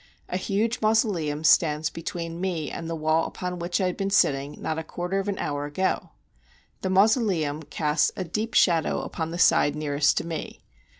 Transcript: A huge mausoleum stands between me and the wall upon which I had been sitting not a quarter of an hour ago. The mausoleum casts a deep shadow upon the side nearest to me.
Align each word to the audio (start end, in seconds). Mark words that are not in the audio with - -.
A 0.29 0.35
huge 0.37 0.81
mausoleum 0.81 1.43
stands 1.43 1.91
between 1.91 2.41
me 2.41 2.71
and 2.71 2.89
the 2.89 2.95
wall 2.95 3.27
upon 3.27 3.59
which 3.59 3.79
I 3.79 3.85
had 3.85 3.97
been 3.97 4.09
sitting 4.09 4.59
not 4.59 4.79
a 4.79 4.83
quarter 4.83 5.19
of 5.19 5.27
an 5.27 5.37
hour 5.37 5.65
ago. 5.65 6.09
The 6.81 6.89
mausoleum 6.89 7.61
casts 7.61 8.11
a 8.15 8.23
deep 8.23 8.55
shadow 8.55 9.01
upon 9.03 9.29
the 9.29 9.37
side 9.37 9.75
nearest 9.75 10.17
to 10.17 10.25
me. 10.25 10.63